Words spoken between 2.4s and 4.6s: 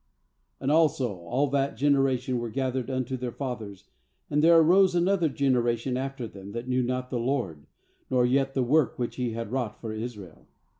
gathered unto their fathers; and there